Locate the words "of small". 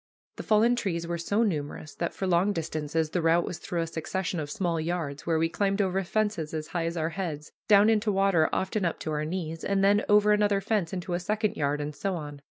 4.39-4.79